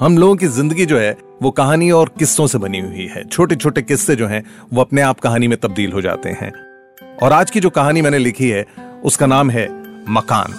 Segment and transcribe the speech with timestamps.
[0.00, 3.56] हम लोगों की ज़िंदगी जो है, वो कहानी और किस्सों से बनी हुई है। छोटे
[3.56, 6.52] छोटे किस्से जो हैं, वो अपने आप कहानी में तब्दील हो जाते हैं।
[7.22, 8.66] और आज की जो कहानी मैंने लिखी है,
[9.04, 9.68] उसका नाम है
[10.10, 10.54] मकान।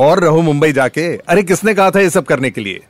[0.00, 2.84] और रहो मुंबई जाके। अरे, किसने कहा था ये सब करने के लिए?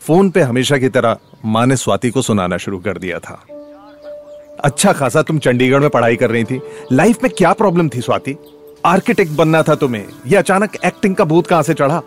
[0.00, 3.46] फ़ोन पे हमेशा की तरह माँ ने स्वाति को सुनाना शुरू कर दिया था।
[4.58, 6.60] अच्छा खासा तुम चंडीगढ़ में पढ़ाई कर रही थी।
[6.92, 8.36] लाइफ में क्या प्रॉब्लम थी, स्वाति?
[8.84, 12.00] आर्किटेक्ट बनना था तुम्हें, ये अचानक एक्टिंग का भूत कहाँ से चढ़ा?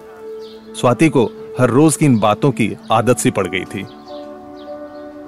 [0.76, 1.24] स्वाति को
[1.60, 3.86] हर रोज की इन बातों की आदत सी पड़ गई थी।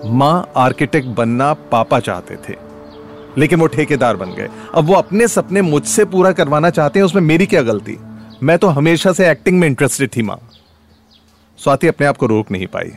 [0.09, 2.55] माँ आर्किटेक्ट बनना पापा चाहते थे,
[3.37, 7.21] लेकिन वो ठेकेदार बन गए। अब वो अपने सपने मुझसे पूरा करवाना चाहते हैं, उसमें
[7.21, 7.97] मेरी क्या गलती?
[8.43, 10.39] मैं तो हमेशा से एक्टिंग में इंटरेस्टेड थी, माँ।
[11.59, 12.91] स्वाति अपने आप को रोक नहीं पाई।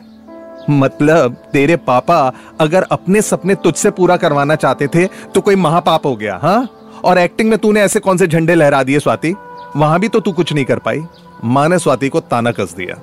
[0.70, 6.16] मतलब तेरे पापा अगर अपने सपने तुझसे पूरा करवाना चाहते थे तो कोई महापाप हो
[6.16, 6.68] गया हाँ?
[7.04, 9.34] और एक्टिंग में तूने ऐसे कौन से झंडे लहरा दिए, स्वाति?
[9.76, 11.02] वहाँ भी तो तू कुछ नहीं कर पाई।
[11.44, 12.94] माँ ने स्वाति को ताना कस दिया।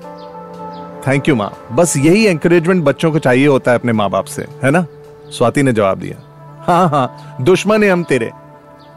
[1.07, 4.47] थैंक यू माँ। बस यही एंकरेजमेंट बच्चों को चाहिए होता है अपने माँ बाप से,
[4.63, 4.85] है ना?
[5.31, 8.31] स्वाति ने जवाब दिया। हाँ हाँ दुश्मन है हम तेरे।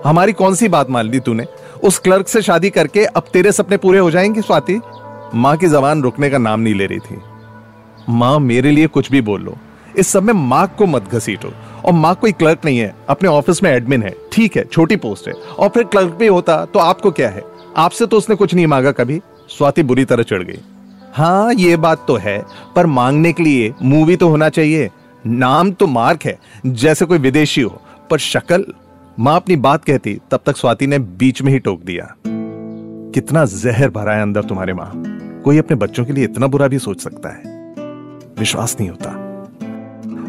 [0.05, 1.47] हमारी कौन सी बात मान ली तूने?
[1.85, 4.81] उस क्लर्क से शादी करके अब तेरे सपने पूरे हो जाएँगे, स्वाति?
[5.35, 7.19] माँ की जबान रुकने का नाम नहीं ले रही थी।
[8.09, 9.57] माँ मेरे लिए कुछ भी बोल लो।
[9.97, 11.53] इस सब में माँ को मत घसीटो।
[11.85, 15.29] और माँ कोई क्लर्क नहीं है, अपने ऑफ़िस में एडमिन है। ठीक है, छोटी पोस्ट
[15.29, 17.43] है। और फिर क्लर्क भी होता तो आपको क्या है?
[17.77, 20.61] आपसे तो उसने कुछ नहीं मांगा कभी। स्वाति बुरी तरह चढ़ गई।
[21.15, 22.45] हाँ ये बात तो है,
[22.77, 24.91] पर मांगने के लिए मूवी तो होना चाहिए।
[25.27, 28.65] नाम तो मार्क है, जैसे कोई विदेशी हो। पर शक्ल,
[29.19, 32.15] माँ अपनी बात कहती, तब तक स्वाति ने बीच में ही टोक दिया।
[33.15, 34.93] कितना जहर भरा है अंदर तुम्हारे माँ।
[35.45, 37.56] कोई अपने बच्चों के लिए इतना बुरा भी सोच सकता है।
[38.39, 39.23] विश्वास नहीं होता।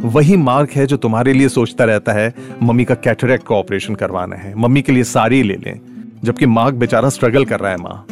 [0.02, 4.36] वही मार्क है जो तुम्हारे लिए सोचता रहता है, मम्मी का कैटरेक्ट का ऑपरेशन करवाना
[4.36, 5.80] है, मम्मी के लिए साड़ी ले लें,
[6.24, 8.08] जबकि मार्क बेचारा स्ट्रगल कर रहा है माँ।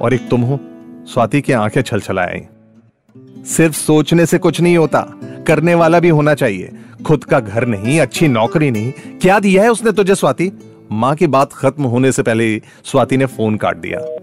[0.00, 0.60] और एक तुम हो,
[1.06, 2.48] स्वाति की आँखें छल छलाए
[3.46, 5.00] सिर्फ़ सोचने से कुछ नहीं होता,
[5.46, 6.72] करने वाला भी होना चाहिए।
[7.06, 10.52] खुद का घर नहीं, अच्छी नौकरी नहीं, क्या दिया है उसने तुझे स्वाति?
[10.92, 14.19] माँ की बात खत्म होने से पहले स्वाति ने फ़ोन काट दिया।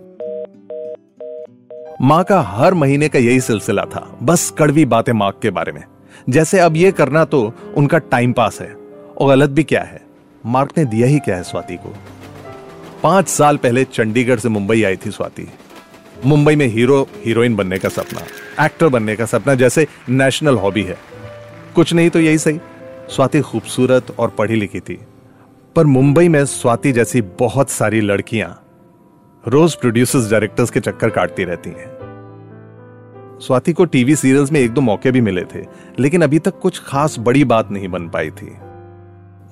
[2.02, 5.84] माँ का हर महीने का यही सिलसिला था। बस कड़वी बातें माँ के बारे में।
[6.30, 8.76] जैसे अब ये करना तो उनका टाइम पास है।
[9.18, 10.02] और गलत भी क्या है?
[10.46, 11.96] मार्क ने दिया ही क्या है स्वाति को?
[13.04, 15.48] पाँच साल पहले चंडीगढ़ से मुंबई आई थी स्वाति।
[16.26, 20.98] मुंबई में हीरो, हीरोइन बनने का सपना, एक्टर बनने का सपना जैसे नेशनल हॉबी है।
[21.76, 22.60] कुछ नहीं तो यही सही।
[23.10, 25.00] स्वाति खूबसूरत और पढ़ी लिखी थी।
[25.76, 28.64] पर मुंबई में स्वाति जैसी बहुत सारी लड़कियाँ
[29.48, 31.98] रोज प्रोड्यूसर्स डायरेक्टर्स के चक्कर काटती रहती हैं।
[33.42, 35.66] स्वाति को टीवी सीरियल्स में एक दो मौके भी मिले थे,
[36.00, 38.58] लेकिन अभी तक कुछ खास बड़ी बात नहीं बन पाई थी।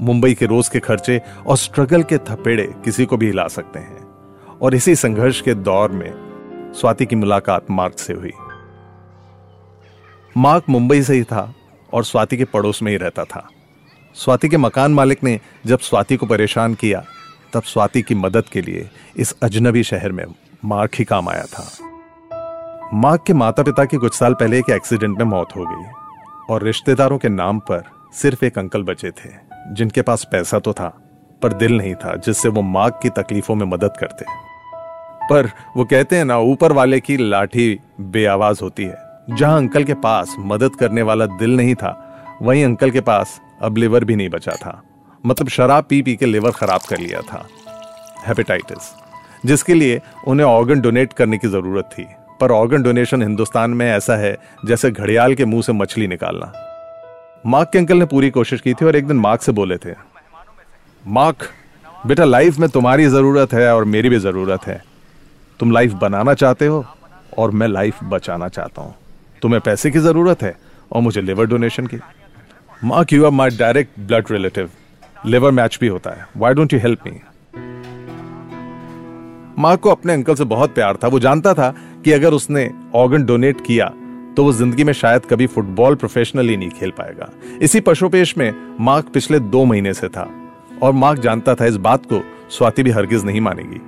[0.02, 4.04] मुंबई के रोज के खर्चे और स्ट्रगल के थपेड़े किसी को भी हिला सकते हैं।
[4.62, 6.14] और इसी संघर्ष के दौर में
[6.76, 8.32] स्वाति की मुलाकात मार्क से हुई।
[10.38, 11.54] मार्क मुंबई से ही था
[11.94, 13.50] और स्वाति के पड़ोस में ही रहता था।
[14.14, 17.06] स्वाति के मकान मालिक ने जब स्वाति को परेशान किया
[17.56, 20.26] तब स्वाति की मदद के लिए इस अजनबी शहर में
[20.66, 21.66] मार्क ही काम आया था।
[22.94, 25.86] मार्क के माता पिता की कुछ साल पहले एक एक्सीडेंट में मौत हो गई
[26.50, 27.84] और रिश्तेदारों के नाम पर
[28.14, 29.30] सिर्फ़ एक अंकल बचे थे,
[29.72, 31.02] जिनके पास पैसा तो था,
[31.42, 34.26] पर दिल नहीं था, जिससे वो मार्क की तकलीफों में मदद करते।
[35.30, 38.98] पर वो कहते हैं ना, ऊपर वाले की लाठी बेआवाज होती है।
[39.30, 43.78] जहाँ अंकल के पास मदद करने वाला दिल नहीं था, वहीं अंकल के पास अब
[43.78, 44.82] लिवर भी नहीं बचा था।
[45.25, 47.47] मतलब शराब पी पी के लिवर खराब कर लिया था
[48.25, 48.91] हेपेटाइटिस
[49.46, 52.06] जिसके लिए उन्हें ऑर्गन डोनेट करने की ज़रूरत थी।
[52.41, 54.35] पर ऑर्गन डोनेशन हिंदुस्तान में ऐसा है
[54.66, 56.52] जैसे घड़ियाल के मुँह से मछली निकालना।
[57.46, 59.94] मार्क के अंकल ने पूरी कोशिश की थी और एक दिन मार्क से बोले थे,
[61.03, 61.47] मार्क,
[62.08, 64.81] बेटा लाइफ में तुम्हारी ज़रूरत है और मेरी भी ज़रूरत है।
[65.59, 66.85] तुम लाइफ बनाना चाहते हो
[67.38, 68.96] और मैं लाइफ बचाना चाहता हूँ।
[69.41, 70.56] तुम्हें पैसे की ज़रूरत है
[70.91, 72.00] और मुझे लिवर डोनेशन की।
[72.84, 74.69] Mark you are my direct blood relative
[75.25, 77.12] liver match भी होता है। Why don't you help me
[79.58, 81.73] माँ को अपने अंकल से बहुत प्यार था। वो जानता था
[82.05, 83.85] कि अगर उसने ऑर्गन डोनेट किया
[84.38, 87.29] तो वो ज़िंदगी में शायद कभी फुटबॉल प्रोफेशनली नहीं खेल पाएगा।
[87.61, 90.28] इसी पशुपेश में मार्क पिछले दो महीने से था।
[90.84, 93.82] और मार्क जानता था इस बात को, स्वाति भी हरगिज नहीं मानेगी।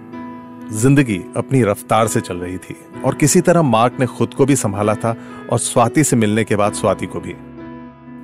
[0.73, 2.75] ज़िंदगी अपनी रफ्तार से चल रही थी।
[3.05, 5.15] और किसी तरह मार्क ने खुद को भी संभाला था
[5.51, 7.35] और स्वाति से मिलने के बाद स्वाति को भी।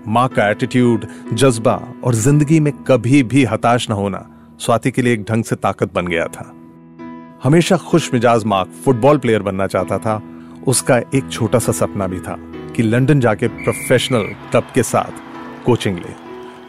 [0.08, 1.74] माँ का एटीट्यूड जज्बा
[2.04, 4.26] और ज़िंदगी में कभी भी हताश न होना
[4.60, 6.44] स्वाति के लिए एक ढंग से ताकत बन गया था।
[7.44, 10.22] हमेशा खुश मिजाज मार्क फुटबॉल प्लेयर बनना चाहता था।
[10.68, 12.36] उसका एक छोटा सा सपना भी था
[12.76, 15.22] कि लंदन जाके प्रोफेशनल क्लब के साथ
[15.66, 16.14] कोचिंग ले।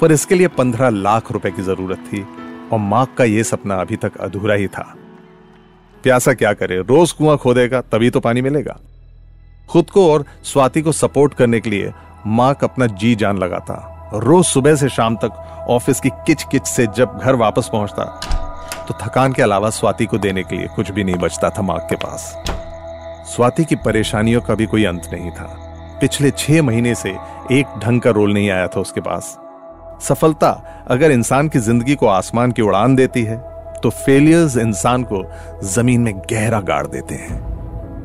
[0.00, 2.24] पर इसके लिए पंद्रह लाख रुपए की ज़रूरत थी
[2.72, 4.94] और माँ का यह सपना अभी तक अधूरा ही था।
[6.04, 8.80] प्यासा क्या करे, रोज कुआँ खोदेगा तभी तो पानी मिलेगा।
[9.68, 11.92] खुद को और स्वाति को सपोर्ट करने के लिए
[12.26, 13.74] मार्क अपना जी जान लगाता।
[14.14, 18.04] रोज सुबह से शाम तक ऑफ़िस की किच किच से जब घर वापस पहुँचता
[18.88, 21.86] तो थकान के अलावा स्वाति को देने के लिए कुछ भी नहीं बचता था मार्क
[21.90, 22.34] के पास।
[23.26, 25.46] स्वाति की परेशानियों का भी कोई अंत नहीं था।
[26.00, 27.16] पिछले छह महीने से
[27.52, 29.36] एक ढंग का रोल नहीं आया था उसके पास।
[30.02, 30.50] सफलता
[30.90, 33.36] अगर इंसान की ज़िंदगी को आसमान की उड़ान देती है
[33.82, 35.24] तो फेलियर्स इंसान को
[35.64, 37.53] ज़मीन में गहरा गाड़ देते हैं।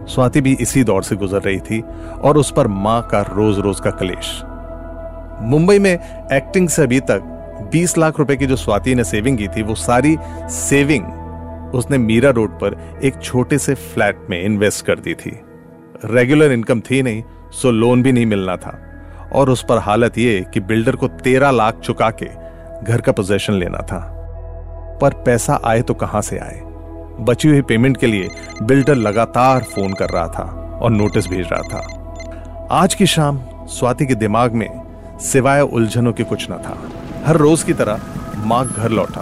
[0.09, 1.83] स्वाति भी इसी दौर से गुजर रही थी
[2.21, 4.41] और उस पर माँ का रोज रोज का कलेश।
[5.41, 5.93] मुंबई में
[6.33, 9.75] एक्टिंग से अभी तक 20 लाख रुपए की जो स्वाति ने सेविंग की थी, वो
[9.75, 10.17] सारी
[10.49, 11.05] सेविंग
[11.75, 15.39] उसने मीरा रोड पर एक छोटे से फ्लैट में इन्वेस्ट कर दी थी।
[16.05, 18.79] रेगुलर इनकम थी नहीं सो लोन भी नहीं मिलना था।
[19.33, 22.29] और उस पर हालत ये कि बिल्डर को तेरह लाख चुका के
[22.85, 24.15] घर का पोजेशन लेना था।
[25.01, 26.68] पर पैसा आए तो कहाँ से आए?
[27.19, 28.29] बची हुई पेमेंट के लिए
[28.61, 30.43] बिल्डर लगातार फ़ोन कर रहा था
[30.81, 34.69] और नोटिस भेज रहा था। आज की शाम स्वाति के दिमाग में
[35.21, 36.77] सिवाय उलझनों के कुछ न था।
[37.25, 38.01] हर रोज की तरह
[38.45, 39.21] मार्क घर लौटा,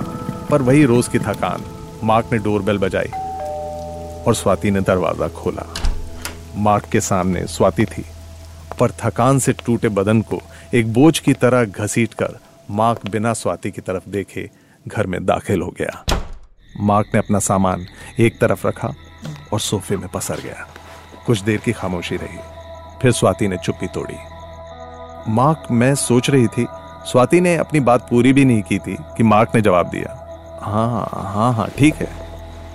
[0.50, 1.64] पर वही रोज की थकान
[2.04, 3.10] मार्क ने डोरबेल बजाई
[4.24, 5.66] और स्वाति ने दरवाज़ा खोला।
[6.58, 8.06] मार्क के सामने स्वाति थी,
[8.80, 10.42] पर थकान से टूटे बदन को
[10.74, 12.38] एक बोझ की तरह घसीट कर
[12.72, 14.50] मार्क बिना स्वाति की तरफ़ देखे
[14.86, 16.04] घर में दाखिल हो गया।
[16.76, 17.86] मार्क ने अपना सामान
[18.20, 18.94] एक तरफ़ रखा
[19.54, 20.68] और सोफे में पसर गया।
[21.26, 22.38] कुछ देर की खामोशी रही।
[23.02, 24.18] फिर स्वाति ने चुप्पी तोड़ी।
[25.28, 26.66] मार्क, मैं सोच रही थी,
[27.06, 31.10] स्वाति ने अपनी बात पूरी भी नहीं की थी कि मार्क ने जवाब दिया। हाँ
[31.34, 32.10] हाँ हाँ ठीक है।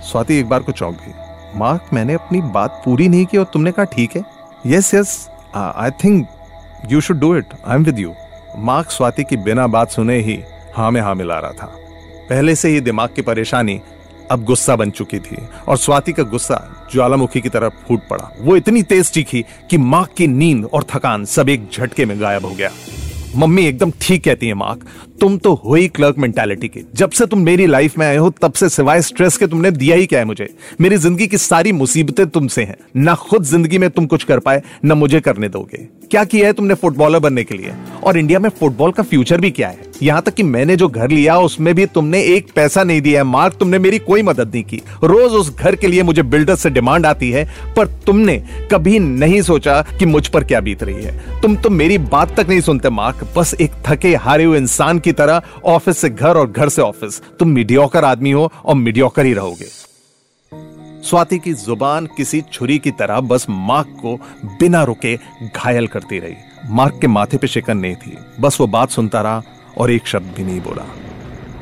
[0.01, 1.13] स्वाति एक बार को चौंक गई।
[1.55, 4.23] मार्क, मैंने अपनी बात पूरी नहीं की और तुमने कहा ठीक है?
[4.65, 6.27] Yes yes I think
[6.91, 8.13] you should do it I am with you
[8.57, 10.43] Mark Swati की बिना बात सुने ही
[10.75, 11.71] हाँ में हाँ मिला रहा था।
[12.29, 13.79] पहले से ही दिमाग की परेशानी
[14.31, 15.37] अब गुस्सा बन चुकी थी
[15.67, 16.59] और स्वाति का गुस्सा
[16.93, 21.25] ज्वालामुखी की तरफ़ फूट पड़ा। वो इतनी तेज चीखी कि माँ की नींद और थकान
[21.25, 22.69] सब एक झटके में गायब हो गया।
[23.35, 24.85] मम्मी एकदम ठीक कहती है मार्क
[25.21, 28.29] तुम तो हो ही क्लर्क मेंटालिटी के। जब से तुम मेरी लाइफ में आए हो,
[28.31, 30.47] तब से सिवाय स्ट्रेस के तुमने दिया ही क्या है मुझे?
[30.81, 34.61] मेरी ज़िंदगी की सारी मुसीबतें तुमसे हैं। ना खुद ज़िंदगी में तुम कुछ कर पाए,
[34.85, 35.77] ना मुझे करने दोगे।
[36.11, 37.73] क्या किया है तुमने फुटबॉलर बनने के लिए?
[38.03, 39.91] और इंडिया में फुटबॉल का फ्यूचर भी क्या है?
[40.01, 43.23] यहाँ तक कि मैंने जो घर लिया, उसमें भी तुमने एक पैसा नहीं दिया है।
[43.23, 46.69] मार्क, तुमने मेरी कोई मदद नहीं की। रोज उस घर के लिए मुझे बिल्डर से
[46.69, 47.45] डिमांड आती है,
[47.75, 48.37] पर तुमने
[48.71, 52.49] कभी नहीं सोचा कि मुझ पर क्या बीत रही है। तुम तो मेरी बात तक
[52.49, 56.51] नहीं सुनते, मार्क। बस एक थके हारे हुए इंसान की तरह ऑफ़िस से घर और
[56.51, 59.83] घर से ऑफ़िस। तुम मीडियोकर आदमी हो और मीडियोकर ही रहोगे।
[61.03, 64.15] स्वाति की ज़ुबान किसी छुरी की तरह बस मार्क को
[64.59, 65.15] बिना रुके
[65.55, 66.35] घायल करती रही।
[66.69, 69.41] मार्क के माथे पे शिकन नहीं थी। बस वो बात सुनता रहा
[69.77, 70.83] और एक शब्द भी नहीं बोला।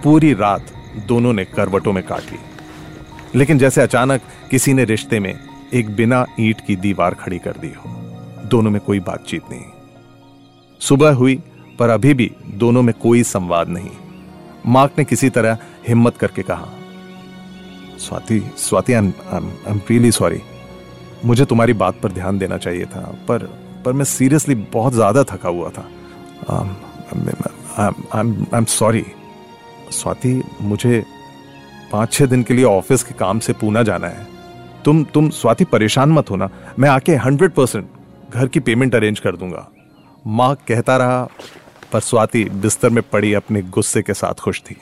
[0.04, 0.74] पूरी रात
[1.08, 2.40] दोनों ने करवटों में काट ली।
[3.36, 4.22] लेकिन जैसे अचानक
[4.52, 5.34] किसी ने रिश्ते में
[5.74, 7.90] एक बिना ईंट की दीवार खड़ी कर दी हो,
[8.46, 9.66] दोनों में कोई बातचीत नहीं।
[10.82, 11.36] सुबह हुई,
[11.80, 13.90] पर अभी भी दोनों में कोई संवाद नहीं।
[14.68, 16.68] मार्क ने किसी तरह हिम्मत करके कहा,
[18.00, 20.42] Swati Swati I am really sorry
[21.26, 23.50] मुझे तुम्हारी बात पर ध्यान देना चाहिए था, पर
[23.86, 25.90] पर मैं सीरियसली बहुत ज़्यादा थका हुआ था।
[27.78, 29.06] आई एम सॉरी
[29.92, 31.04] स्वाति, मुझे
[31.92, 34.28] पाँच छह दिन के लिए ऑफ़िस के काम से पूना जाना है।
[34.86, 36.50] तुम तुम स्वाति परेशान मत होना।
[36.80, 37.90] मैं आके हंड्रेड परसेंट
[38.32, 39.68] घर की पेमेंट अरेंज कर दूँगा।
[40.28, 41.24] माँ कहता रहा,
[41.94, 44.78] पर स्वाति बिस्तर में पड़ी अपने गुस्से के साथ खुश थी।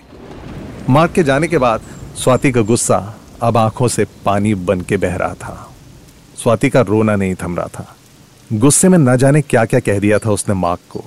[0.90, 1.82] माँ के जाने के बाद
[2.16, 2.98] स्वाति का गुस्सा
[3.42, 5.72] अब आँखों से पानी बन के बह रहा था।
[6.38, 7.96] स्वाति का रोना नहीं थम रहा था।
[8.50, 11.04] गुस्से में न जाने क्या क्या कह दिया था उसने माँ को।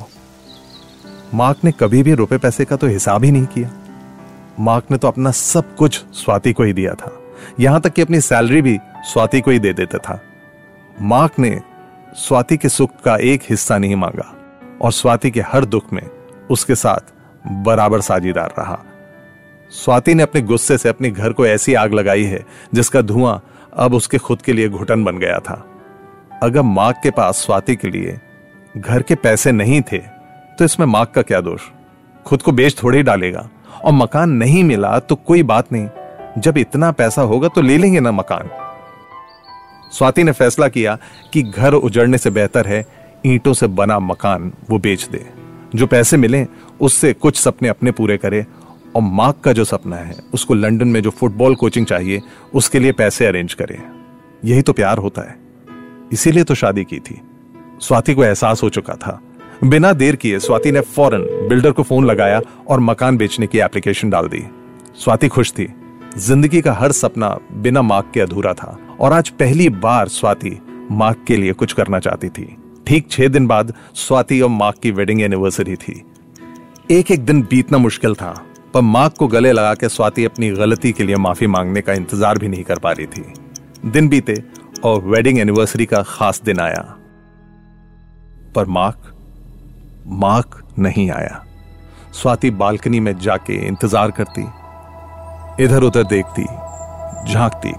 [1.34, 3.70] मार्क ने कभी भी रुपए पैसे का तो हिसाब ही नहीं किया।
[4.60, 7.12] मार्क ने तो अपना सब कुछ स्वाति को ही दिया था।
[7.60, 10.20] यहाँ तक कि अपनी सैलरी भी स्वाति को ही दे देता था।
[11.00, 11.60] मार्क ने
[12.16, 14.34] स्वाति के सुख का एक हिस्सा नहीं मांगा
[14.82, 16.02] और स्वाति के हर दुख में
[16.50, 17.12] उसके साथ
[17.64, 18.78] बराबर साझीदार रहा।
[19.72, 23.42] स्वाति ने अपने गुस्से से अपने घर को ऐसी आग लगाई है जिसका धुआँ
[23.76, 25.64] अब उसके खुद के लिए घुटन बन गया था।
[26.42, 28.20] अगर मार्क के पास स्वाति के लिए
[28.76, 30.11] घर के पैसे नहीं थे
[30.58, 31.60] तो इसमें मार्क का क्या दोष?
[32.24, 33.48] खुद को बेच थोड़े ही डालेगा।
[33.84, 35.88] और मकान नहीं मिला तो कोई बात नहीं।
[36.38, 38.50] जब इतना पैसा होगा तो ले लेंगे ना मकान।
[39.92, 40.98] स्वाति ने फैसला किया
[41.32, 42.86] कि घर उजड़ने से बेहतर है,
[43.26, 45.26] ईंटों से बना मकान वो बेच दे।
[45.74, 46.46] जो पैसे मिले,
[46.80, 48.46] उससे कुछ सपने अपने पूरे करे।
[48.96, 52.20] और मार्क का जो सपना है, उसको लंदन में जो फुटबॉल कोचिंग चाहिए,
[52.54, 53.82] उसके लिए पैसे अरेंज करे।
[54.44, 55.38] यही तो प्यार होता है।
[56.12, 57.20] इसीलिए तो शादी की थी।
[57.80, 59.20] स्वाति को एहसास हो चुका था
[59.62, 64.10] बिना देर किए स्वाति ने फ़ौरन बिल्डर को फ़ोन लगाया और मकान बेचने की एप्लीकेशन
[64.10, 64.42] डाल दी।
[64.98, 65.66] स्वाति खुश थी।
[66.18, 70.58] ज़िंदगी का हर सपना बिना मार्क के अधूरा था और आज पहली बार स्वाति
[70.90, 74.90] मार्क के लिए कुछ करना चाहती थी। ठीक छह दिन बाद स्वाति और मार्क की
[74.90, 76.02] वेडिंग एनिवर्सरी थी।
[76.90, 78.34] एक एक दिन बीतना मुश्किल था,
[78.74, 82.38] पर मार्क को गले लगा के स्वाति अपनी गलती के लिए माफ़ी मांगने का इंतज़ार
[82.38, 83.24] भी नहीं कर पा रही थी।
[83.86, 84.42] दिन बीते
[84.84, 86.82] और वेडिंग एनिवर्सरी का खास दिन आया।
[88.54, 89.11] पर मार्क
[90.06, 91.42] मार्क नहीं आया।
[92.12, 94.42] स्वाति बालकनी में जाके इंतज़ार करती
[95.58, 96.44] इधर उधर देखती,
[97.24, 97.72] झांकती।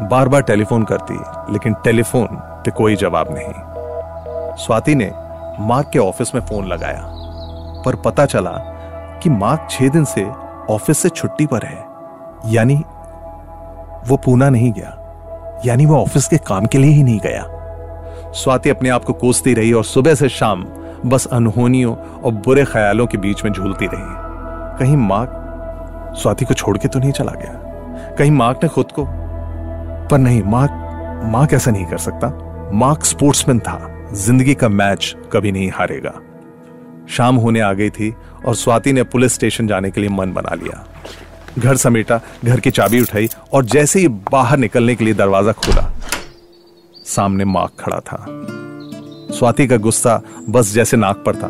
[0.00, 1.14] बार बार टेलीफोन करती,
[1.52, 2.26] लेकिन टेलीफोन
[2.64, 5.10] पे कोई जवाब नहीं। स्वाति ने
[5.60, 7.02] मार्क के ऑफ़िस में फ़ोन लगाया,
[7.84, 8.50] पर पता चला
[9.22, 10.24] कि मार्क छह दिन से
[10.70, 12.74] ऑफ़िस से छुट्टी पर है। यानी
[14.08, 17.46] वो पूना नहीं गया, यानी वो ऑफ़िस के काम के लिए ही नहीं गया।
[18.34, 20.64] स्वाति अपने आप को कोसती रही और सुबह से शाम
[21.06, 26.76] बस अनहोनियों और बुरे ख्यालों के बीच में झूलती रही। कहीं मार्क स्वाति को छोड़
[26.78, 27.52] के तो नहीं चला गया?
[28.18, 29.04] कहीं मार्क ने खुद को?
[30.10, 30.84] पर नहीं, मार्क
[31.24, 32.28] मार्क ऐसा नहीं कर सकता।
[32.72, 33.78] मार्क स्पोर्ट्समैन था।
[34.14, 36.12] ज़िंदगी का मैच कभी नहीं हारेगा।
[37.08, 38.14] शाम होने आ गई थी
[38.46, 40.84] और स्वाति ने पुलिस स्टेशन जाने के लिए मन बना लिया।
[41.58, 45.90] घर समेटा, घर की चाबी उठाई और जैसे ही बाहर निकलने के लिए दरवाज़ा खोला,
[47.06, 48.24] सामने मार्क खड़ा था।
[49.30, 51.48] स्वाति का गुस्सा बस जैसे नाक पर था।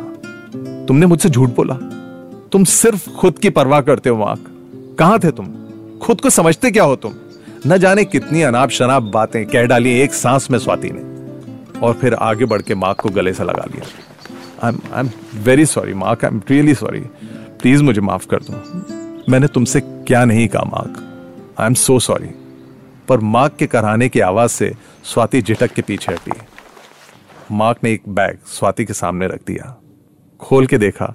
[0.87, 1.75] तुमने मुझसे झूठ बोला।
[2.53, 4.45] तुम सिर्फ़ खुद की परवाह करते हो मार्क
[4.99, 5.47] कहाँ थे तुम?
[6.03, 7.15] खुद को समझते क्या हो तुम?
[7.67, 12.15] न जाने कितनी अनाप शनाप बातें कह डाली एक सांस में स्वाति ने। और फिर
[12.15, 13.85] आगे बढ़ के मार्क को गले से लगा लिया।
[14.63, 15.11] I am I am
[15.43, 17.01] very sorry Mark I am really sorry
[17.61, 21.05] please मुझे माफ़ कर दो। मैंने तुमसे क्या नहीं कहा Mark
[21.59, 22.31] I am so sorry
[23.09, 24.73] पर मार्क के कराने की आवाज़ से
[25.05, 26.33] स्वाति झिटक के पीछे हटी।
[27.53, 29.77] मार्क ने एक बैग स्वाति के सामने रख दिया।
[30.41, 31.15] खोल के देखा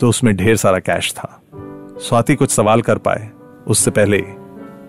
[0.00, 1.42] तो उसमें ढेर सारा कैश था।
[2.00, 3.30] स्वाति कुछ सवाल कर पाए।
[3.66, 4.18] उससे पहले,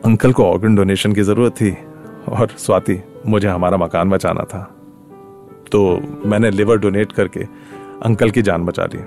[0.05, 1.71] अंकल को ऑर्गन डोनेशन की ज़रूरत थी,
[2.29, 4.63] और स्वाति, मुझे हमारा मकान बचाना था।
[5.71, 7.43] तो मैंने लिवर डोनेट करके
[8.03, 8.99] अंकल की जान बचा ली।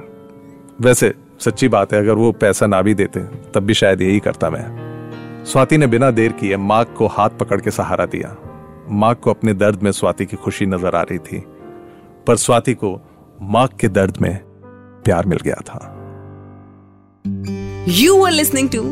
[0.81, 4.51] वैसे, सच्ची बात है, अगर वो पैसा ना भी देते, तब भी शायद यही करता
[4.51, 8.37] मैं। स्वाति ने बिना देर किए मार्क को हाथ पकड़ के सहारा दिया।
[8.91, 11.45] मार्क को अपने दर्द में स्वाति की खुशी नज़र आ रही थी।
[12.27, 13.01] पर स्वाति को
[13.43, 14.39] मार्क के दर्द में
[15.05, 15.97] प्यार मिल गया था।
[17.89, 18.83] You are listening to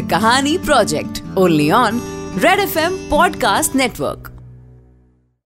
[0.00, 2.00] the Kahani project only on
[2.38, 4.35] red F M podcast network